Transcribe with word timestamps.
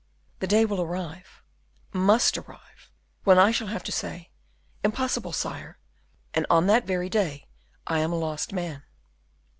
The 0.39 0.47
day 0.47 0.65
will 0.65 0.81
arrive 0.81 1.43
must 1.93 2.35
arrive 2.35 2.89
when 3.23 3.37
I 3.37 3.51
shall 3.51 3.67
have 3.67 3.83
to 3.83 3.91
say, 3.91 4.31
'Impossible, 4.83 5.31
sire,' 5.31 5.77
and 6.33 6.43
on 6.49 6.65
that 6.65 6.87
very 6.87 7.07
day 7.07 7.45
I 7.85 7.99
am 7.99 8.11
a 8.11 8.15
lost 8.17 8.51
man." 8.51 8.81